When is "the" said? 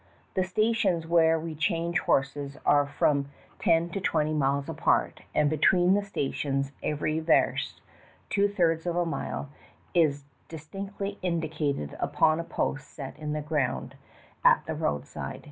0.33-0.43, 5.93-6.01, 13.33-13.41, 14.65-14.73